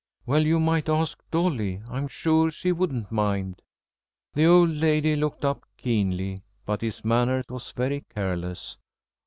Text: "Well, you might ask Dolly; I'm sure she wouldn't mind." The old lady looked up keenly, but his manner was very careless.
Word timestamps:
"Well, 0.25 0.43
you 0.47 0.59
might 0.59 0.89
ask 0.89 1.21
Dolly; 1.29 1.83
I'm 1.87 2.07
sure 2.07 2.49
she 2.49 2.71
wouldn't 2.71 3.11
mind." 3.11 3.61
The 4.33 4.47
old 4.47 4.71
lady 4.71 5.15
looked 5.15 5.45
up 5.45 5.63
keenly, 5.77 6.41
but 6.65 6.81
his 6.81 7.05
manner 7.05 7.43
was 7.47 7.69
very 7.71 8.03
careless. 8.09 8.77